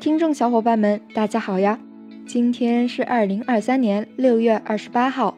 [0.00, 1.78] 听众小伙伴们，大家好呀！
[2.26, 5.36] 今天是二零二三年六月二十八号，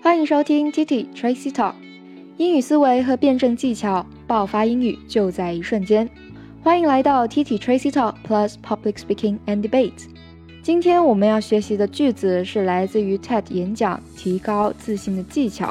[0.00, 1.72] 欢迎收听 T T Tracy Talk，
[2.36, 6.08] 英语思维和辩证技巧，爆发英语就在一瞬间。
[6.62, 10.04] 欢迎来到 T T Tracy Talk Plus Public Speaking and Debate。
[10.62, 15.66] 今天我们要学习的句子是来自于 TED 演讲《提高自信的技巧》，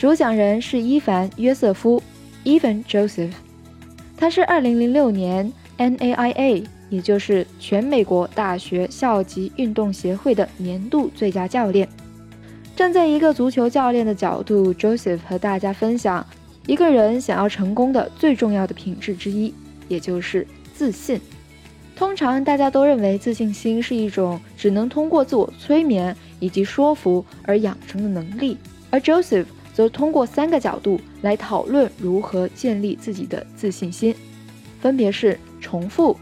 [0.00, 2.00] 主讲人是伊凡·约瑟夫
[2.44, 3.32] （Evan Joseph），
[4.16, 6.66] 他是二零零六年 NAIA。
[6.94, 11.88] 也就是全美国大学校级运动协会的年度最佳教练。
[12.76, 16.24] 站在一个足球教练的角度，Joseph 和大家分享
[16.66, 19.52] 一个人想要成功的最重要的品质之一，
[19.88, 21.20] 也就是自信。
[21.96, 28.56] 通常大家都认为自信心是一种只能通过自我催眠以及说服而养成的能力，
[28.90, 34.14] 而 Joseph 则通过三个角度来讨论如何建立自己的自信心，
[34.80, 36.16] 分别是重复。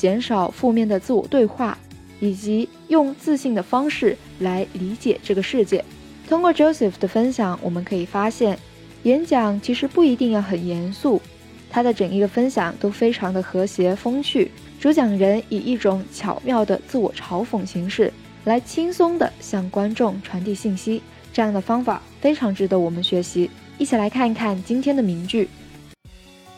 [0.00, 1.76] 减少负面的自我对话，
[2.20, 5.84] 以及用自信的方式来理解这个世界。
[6.26, 8.58] 通过 Joseph 的分享，我们可以发现，
[9.02, 11.20] 演讲其实不一定要很严肃。
[11.68, 14.50] 他的整一个分享都非常的和谐风趣。
[14.80, 18.10] 主讲人以一种巧妙的自我嘲讽形式
[18.44, 23.50] 来轻松地向观众传递信息，这样的方法非常值得我们学习。
[23.76, 25.46] 一起来看一看今天的名句。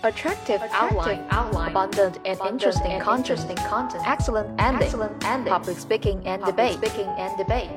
[0.05, 5.79] Attractive, outline, outline, abundant and interesting, and content, interesting content, excellent ending, excellent ending, public
[5.79, 7.71] speaking and public debate, speaking and debate.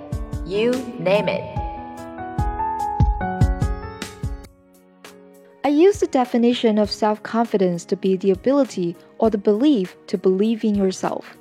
[0.43, 1.43] You name it.
[5.63, 10.17] I use the definition of self confidence to be the ability or the belief to
[10.17, 11.37] believe in yourself,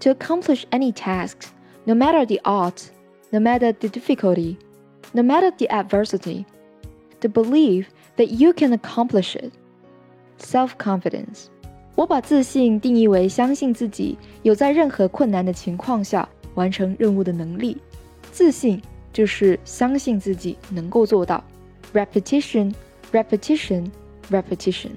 [0.00, 1.52] to accomplish any tasks,
[1.84, 2.92] no matter the odds,
[3.30, 4.58] no matter the difficulty,
[5.12, 6.46] no matter the adversity,
[7.20, 9.52] the belief that you can accomplish it.
[10.39, 11.45] Self-confidence，
[11.95, 17.77] 我把自信定义为相信自己有在任何困难的情况下完成任务的能力。
[18.31, 18.81] 自信
[19.11, 21.43] 就是相信自己能够做到。
[21.93, 22.73] Repetition,
[23.11, 23.89] repetition,
[24.29, 24.91] repetition.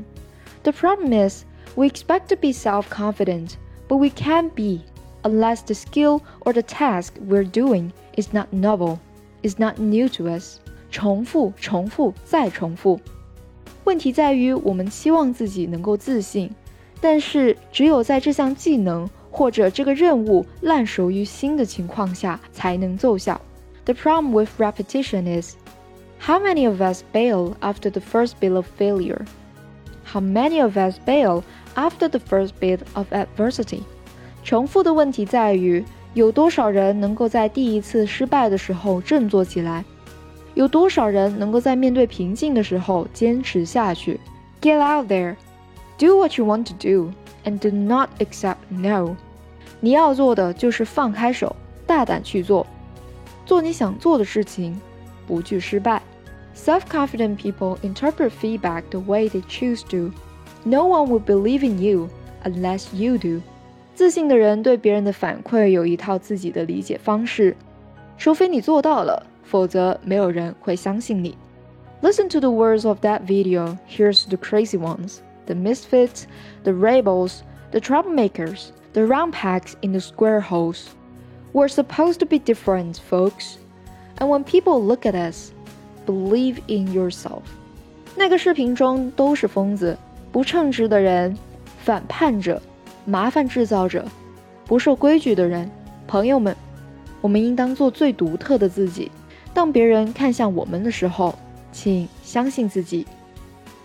[0.63, 3.55] The problem is we expect to be self-confident,
[3.89, 4.85] but we can't be
[5.23, 8.99] unless the skill or the task we're doing is not novel,
[9.43, 10.59] is not new to us.
[10.91, 13.01] 重复，重复，再重复。
[13.88, 16.52] 问题在于，我们期望自己能够自信，
[17.00, 23.40] 但是只有在这项技能或者这个任务烂熟于心的情况下才能奏效。
[23.86, 25.56] The problem with repetition is
[26.20, 29.22] how many of us bail after the first bit of failure?
[30.04, 31.44] How many of us bail
[31.76, 33.84] after the first bit of adversity?
[34.44, 39.86] 重复的问题在于，有多少人能够在第一次失败的时候振作起来？
[40.58, 44.20] 有多少人能够在面对瓶颈的时候坚持下去
[44.60, 45.36] ？Get out there,
[46.00, 47.12] do what you want to do,
[47.46, 49.16] and do not accept no。
[49.80, 52.66] 你要做的就是放开手，大胆去做，
[53.46, 54.76] 做你想做的事情，
[55.28, 56.02] 不惧失败。
[56.56, 60.12] Self-confident people interpret feedback the way they choose to.
[60.64, 62.10] No one will believe in you
[62.44, 63.44] unless you do.
[63.94, 67.56] 自信的人对别人的反馈有一套自己的理解方式，
[68.18, 69.24] 除非你做到了。
[69.47, 71.37] 否则没有人会相信你。
[72.03, 73.77] Listen to the words of that video.
[73.89, 76.25] Here's the crazy ones, the misfits,
[76.65, 80.87] the rebels, the troublemakers, the round pegs in the square holes.
[81.53, 83.59] We're supposed to be different, folks.
[84.19, 85.53] And when people look at us,
[86.07, 87.43] believe in yourself.
[88.17, 89.97] 那个视频中都是疯子、
[90.33, 91.37] 不称职的人、
[91.85, 92.61] 反叛者、
[93.05, 94.05] 麻烦制造者、
[94.67, 95.71] 不守规矩的人。
[96.07, 96.55] 朋友们，
[97.21, 99.11] 我们应当做最独特的自己。
[99.58, 101.34] 当别人看向我们的时候，
[101.72, 103.08] 请相信自己。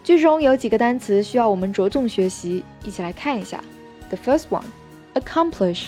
[0.04, 3.64] 句中有几个单词需要我们着重学习，一起来看一下。
[4.10, 4.66] The first one,
[5.14, 5.84] accomplish,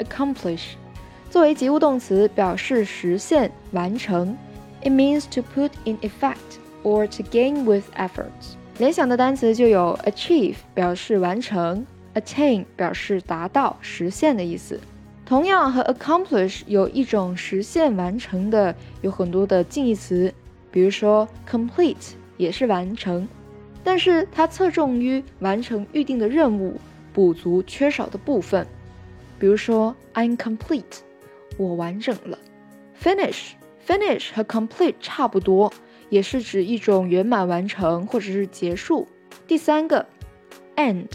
[0.00, 0.70] accomplish，
[1.30, 4.36] 作为及物动词，表示实现、完成。
[4.82, 8.32] It means to put in effect or to gain with effort。
[8.78, 11.86] 联想的单词就有 achieve，表示完成
[12.16, 14.80] ；attain，表示达到、实现的意思。
[15.26, 20.32] 同样和 accomplish 有一种实现完成的，有很多的近义词，
[20.70, 23.26] 比如说 complete 也是完成，
[23.82, 26.80] 但是它侧重于完成预定的任务，
[27.12, 28.64] 补足缺少的部分。
[29.36, 31.00] 比如说 I'm complete，
[31.58, 32.38] 我完整了。
[33.02, 33.50] finish
[33.84, 35.72] finish 和 complete 差不多，
[36.08, 39.08] 也是指一种圆满完成或者是结束。
[39.48, 40.06] 第三个
[40.76, 41.08] end。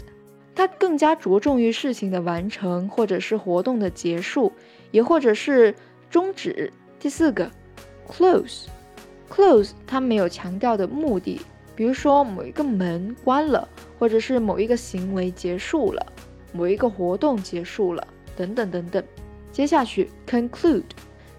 [0.54, 4.52] 它更加着重于事情的完成，或者是活动的结束，
[4.90, 5.74] 也或者是
[6.10, 6.72] 终止。
[7.00, 7.50] 第四个
[8.08, 11.40] ，close，close 它没有强调的目的，
[11.74, 13.68] 比如说某一个门关了，
[13.98, 16.06] 或者是某一个行为结束了。
[16.52, 18.06] 某一个活动结束了，
[18.36, 19.02] 等等等等。
[19.50, 20.84] 接下去，conclude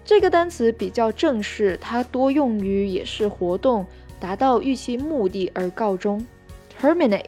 [0.04, 3.86] 这个单词比较正式，它多用于也是活动
[4.18, 6.26] 达到预期目的而告终。
[6.80, 7.26] terminate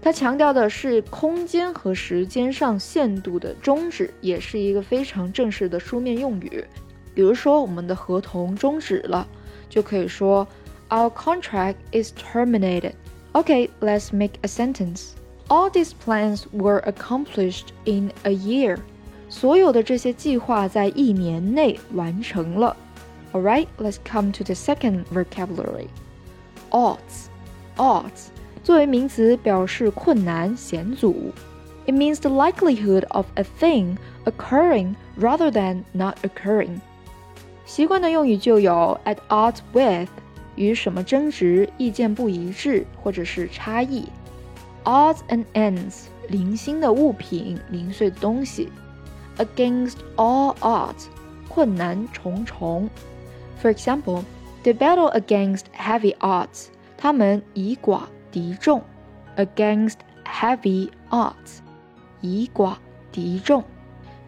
[0.00, 6.64] 它强调的是空间和时间上限度的终止，也是一个非常正式的书面用语。
[7.14, 9.26] 比如说，我们的合同终止了，
[9.68, 10.46] 就可以说
[10.90, 12.92] Our contract is terminated.
[13.32, 15.12] Okay, let's make a sentence.
[15.48, 18.78] All these plans were accomplished in a year.
[19.28, 22.76] 所有的这些计划在一年内完成了。
[23.32, 25.88] Alright, let's come to the second vocabulary.
[26.70, 27.28] Odds.
[27.76, 28.28] Odds
[28.62, 31.32] 作为名词表示困难、险阻。
[31.86, 36.80] It means the likelihood of a thing occurring rather than not occurring.
[37.64, 40.08] 习惯的用语就有 at odds with，
[40.56, 44.08] 与什么争执、意见不一致或者是差异。
[44.84, 48.68] Odds and ends，零星的物品、零碎的东西。
[49.38, 51.06] Against all odds，
[51.48, 52.88] 困难重重。
[53.62, 54.22] For example,
[54.62, 58.82] the battle against heavy odds，他们以寡 敌众，
[59.36, 61.60] against heavy odds，
[62.20, 62.76] 以寡
[63.12, 63.64] 敌众。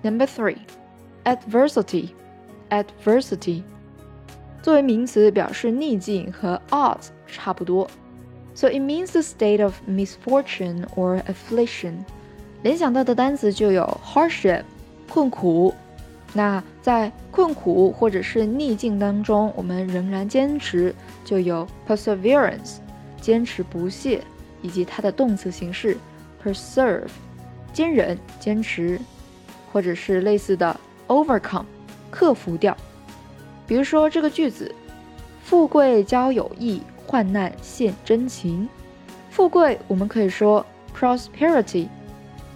[0.02, 0.58] Number three,
[1.24, 2.10] adversity,
[2.70, 3.62] adversity，
[4.62, 7.90] 作为名词表示逆境和 odds 差不多，
[8.54, 12.04] so it means the state of misfortune or affliction。
[12.62, 14.62] 联想到的单词就有 hardship，
[15.10, 15.74] 困苦。
[16.34, 22.76] 那在困苦或者是逆境当中，我们仍然坚持，就有 perseverance。
[23.23, 24.21] 坚持不懈，
[24.61, 25.97] 以及它的动词形式
[26.43, 27.05] persevere，
[27.71, 28.99] 坚忍、坚持，
[29.71, 30.77] 或者是类似的
[31.07, 31.63] overcome，
[32.11, 32.75] 克服掉。
[33.65, 34.75] 比如说这个句子：
[35.41, 38.67] 富贵交友谊，患难现真情。
[39.29, 41.87] 富贵我们可以说 prosperity，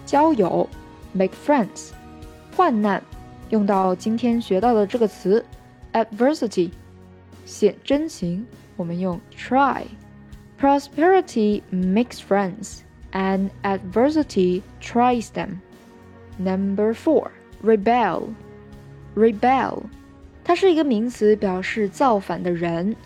[0.06, 0.70] 交友
[1.14, 1.92] make friends，
[2.58, 3.02] 患难
[3.52, 5.46] 用到今天学到的这个词
[5.94, 6.72] adversity，
[7.46, 9.84] 显真情我们用 try。
[10.59, 15.61] Prosperity makes friends, and adversity tries them.
[16.39, 18.29] Number four, rebel.
[19.15, 19.83] Rebel，
[20.45, 22.97] 它是一个名词，表示造反的人。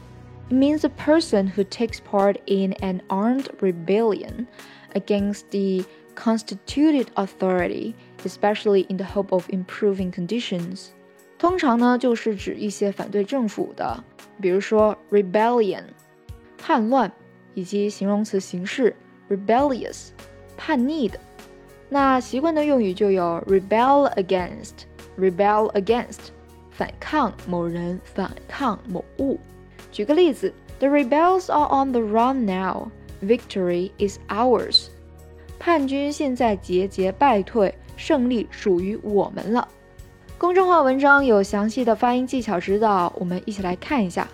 [0.49, 4.47] It means a person who takes part in an armed rebellion
[4.93, 5.85] against the
[6.15, 7.94] constituted authority,
[8.25, 10.91] especially in the hope of improving conditions.
[11.38, 14.05] 通常呢，就是指一些反对政府的，
[14.41, 15.85] 比如说 rebellion，
[16.56, 17.11] 叛乱。
[17.53, 18.95] 以及形容词形式
[19.30, 20.09] rebellious，
[20.57, 21.19] 叛逆的。
[21.89, 26.30] 那习惯的用语就有 rebel against，rebel against，
[26.69, 29.39] 反抗某人，反抗某物。
[29.92, 32.89] 举个例子，The rebels are on the run now.
[33.21, 34.88] Victory is ours.
[35.59, 39.68] 叛军现在节节败退，胜利属于我们了。
[40.38, 44.27] 公众号文章有详细的发音技巧指导，我们一起来看一下。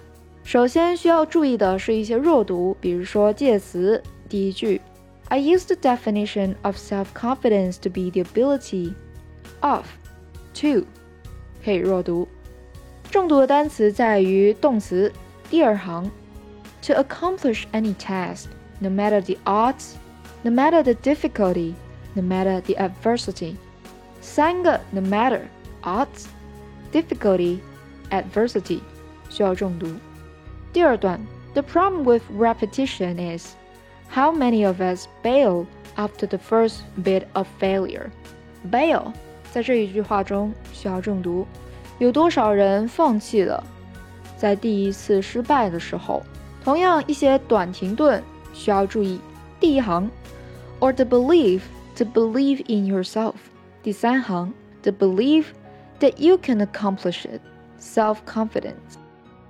[0.47, 4.03] 首先需要注意的是一些弱读，比如说介词。
[4.29, 4.81] 第一句，
[5.29, 8.95] I use the definition of self-confidence to be the ability
[9.61, 9.87] of
[10.55, 10.85] to，
[11.65, 12.27] 可以弱读。
[13.11, 15.13] 重读的单词在于动词
[15.51, 16.11] 第二行，
[16.81, 18.47] to accomplish any task,
[18.81, 19.93] no matter the odds,
[20.43, 21.75] no matter the difficulty,
[22.15, 23.57] no matter the adversity。
[24.21, 25.43] 三个 no matter
[25.83, 26.27] odds,
[26.91, 27.59] difficulty,
[28.11, 28.81] adversity
[29.29, 29.89] 需要重读。
[30.73, 31.21] 第二段，
[31.55, 33.55] The problem with repetition is
[34.11, 35.67] how many of us bail
[35.97, 38.11] after the first bit of failure.
[38.71, 39.13] Bail
[39.51, 41.47] 在这一句话中需要重读，
[41.99, 43.63] 有多少人放弃了？
[44.37, 46.23] 在第一次失败的时候，
[46.65, 48.23] 同样一些短停顿
[48.55, 49.21] 需要注意。
[49.61, 50.11] 第一行，
[50.81, 51.61] or the belief
[51.97, 53.35] to believe in yourself。
[53.83, 55.47] 第三行，the belief
[56.01, 58.97] that you can accomplish it。self-confidence。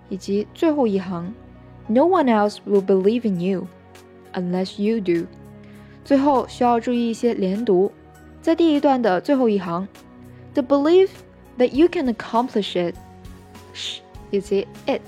[0.08, 1.32] 以及最后一行，
[1.86, 3.66] No one else will believe in you
[4.34, 5.26] unless you do。
[6.04, 7.92] 最后需要注意一些连读，
[8.40, 9.86] 在第一段的最后一行，
[10.54, 11.08] The belief
[11.58, 12.94] that you can accomplish it，
[14.30, 15.00] 以及 it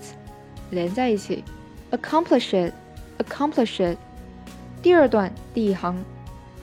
[0.70, 1.42] 连在一起，
[1.90, 3.98] accomplish it，accomplish it。
[4.82, 5.96] 第二段第一行，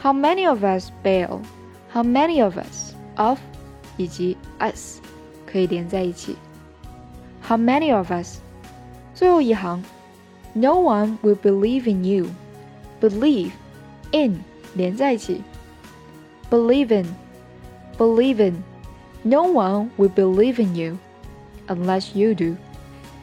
[0.02, 3.40] How many of us bail？How many of us of
[3.98, 5.00] 以及 us
[5.46, 6.36] 可以连在一起。
[7.46, 8.40] how many of us？
[9.14, 9.84] 最后一行，
[10.54, 13.52] No one will believe in you。Believe
[14.12, 14.42] in
[14.76, 15.42] 连在一起，
[16.50, 20.98] believe in，believe in。No one will believe in you
[21.68, 22.56] unless you do。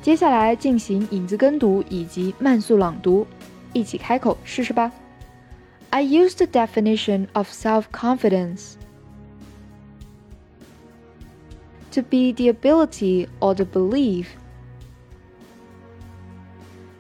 [0.03, 3.27] 接下来进行影子跟读以及慢速朗读，
[3.73, 4.91] 一起开口试试吧。
[5.91, 7.85] I use the definition of self
[11.94, 14.36] To be the ability or the belief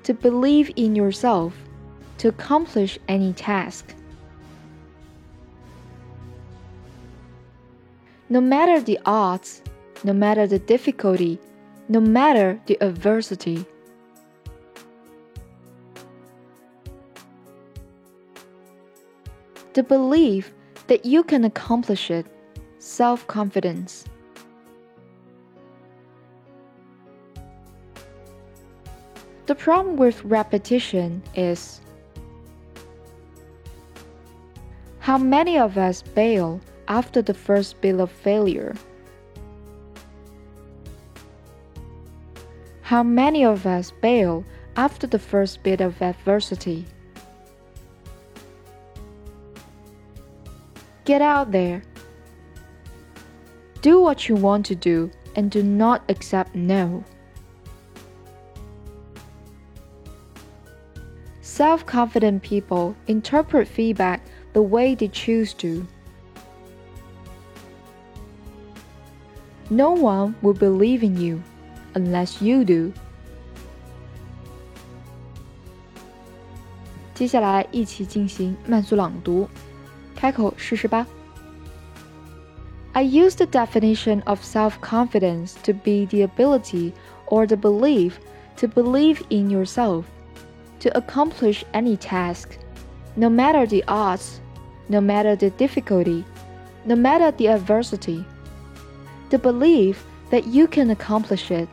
[0.03, 1.57] to believe in yourself
[2.19, 3.95] to accomplish any task.
[8.29, 9.63] No matter the odds,
[10.03, 11.39] no matter the difficulty,
[11.89, 13.65] no matter the adversity.
[19.73, 20.53] The belief
[20.85, 22.27] that you can accomplish it,
[22.77, 24.05] self confidence.
[29.45, 31.81] The problem with repetition is
[34.99, 38.73] how many of us bail after the first bit of failure?
[42.83, 44.45] How many of us bail
[44.77, 46.85] after the first bit of adversity?
[51.03, 51.83] Get out there.
[53.81, 57.03] Do what you want to do and do not accept no.
[61.52, 64.20] Self confident people interpret feedback
[64.52, 65.86] the way they choose to.
[69.70, 71.42] No one will believe in you
[71.94, 72.92] unless you do.
[77.14, 79.48] 接下来一起进行慢速朗读，
[80.14, 81.06] 开口试试吧。
[82.92, 86.92] I use the definition of self confidence to be the ability
[87.26, 88.14] or the belief
[88.56, 90.04] to believe in yourself
[90.83, 92.57] to accomplish any task,
[93.15, 94.41] no matter the odds,
[94.89, 96.25] no matter the difficulty,
[96.83, 98.25] no matter the adversity.
[99.29, 101.69] The belief that you can accomplish it.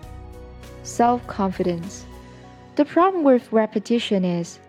[0.84, 2.06] Self confidence.
[2.76, 4.60] The problem with repetition is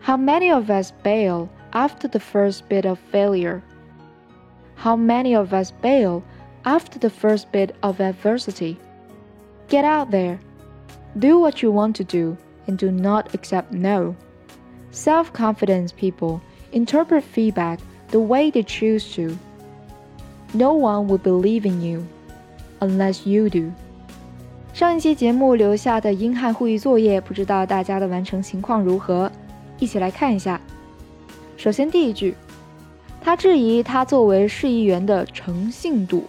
[0.00, 3.62] how many of us bail after the first bit of failure?
[4.76, 6.24] How many of us bail
[6.64, 8.78] after the first bit of adversity?
[9.68, 10.40] Get out there.
[11.18, 14.14] Do what you want to do and do not accept no.
[14.92, 16.40] Self confidence people
[16.72, 17.80] interpret feedback
[18.10, 19.36] the way they choose to.
[20.52, 22.06] No one will believe in you
[22.80, 23.72] unless you do.
[24.72, 29.30] 上一期节目留下的英汉互译作业，不知道大家的完成情况如何？
[29.78, 30.60] 一起来看一下。
[31.56, 32.34] 首先，第一句，
[33.20, 36.24] 他质疑他作为市议员的诚信度。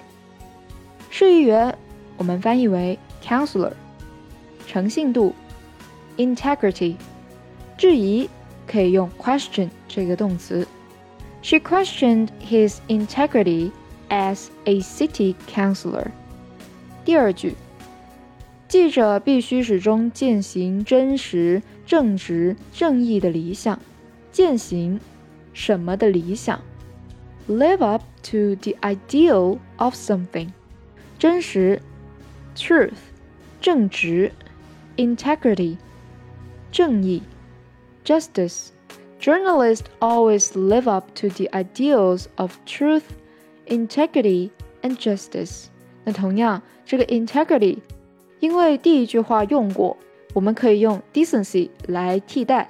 [1.09, 1.77] 市议员，
[2.17, 3.73] 我们翻译为 counselor，
[4.65, 5.33] 诚信度。
[6.16, 6.96] integrity，
[7.76, 8.28] 质疑
[8.66, 10.66] 可以用 question 这个动词。
[11.42, 13.72] She questioned his integrity
[14.08, 16.06] as a city councillor。
[17.04, 17.54] 第二句，
[18.68, 23.78] 记者必须始终践行真实、正直、正义的理想。
[24.30, 25.00] 践行
[25.52, 26.60] 什么的理想？
[27.48, 30.50] Live up to the ideal of something。
[31.18, 31.82] 真实，
[32.56, 32.92] truth，
[33.60, 34.32] 正直，
[34.96, 35.76] integrity。
[36.76, 37.22] 正义
[38.04, 38.68] justice.
[39.20, 43.04] Journalists always live up to the ideals of truth,
[43.66, 44.50] integrity,
[44.82, 45.66] and justice.
[46.04, 47.78] 那同样，这个 integrity，
[48.40, 49.96] 因为第一句话用过，
[50.34, 52.66] 我们可以用 decency 来替代。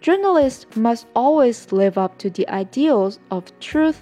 [0.00, 3.96] Journalists must always live up to the ideals of truth,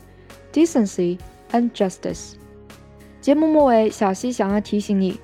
[0.52, 1.18] decency,
[1.50, 2.34] and justice.
[3.20, 5.18] 节目末尾，小溪想要提醒你，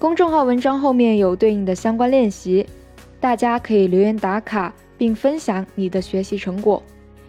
[0.00, 2.66] 公众号文章后面有对应的相关练习。
[3.19, 6.81] 大家可以留言打卡，并分享你的学习成果。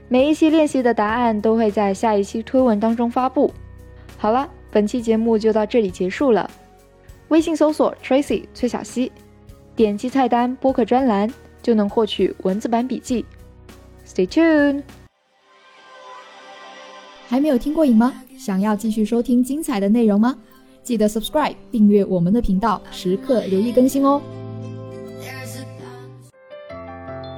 [0.08, 3.52] 每一期练习的答案都会在下一期推文当中发布。
[4.16, 6.50] 好了，本期节目就到这里结束了。
[7.28, 9.10] 微信搜索 Tracy 崔小溪，
[9.74, 13.24] 点击菜单播客专栏就能获取文字版笔记。
[14.06, 14.82] Stay tuned。
[17.26, 18.14] 还没有听过瘾吗？
[18.38, 20.36] 想要继续收听精彩的内容吗？
[20.84, 24.22] 记得 subscribe 订阅我们的频道，时刻留意更新哦。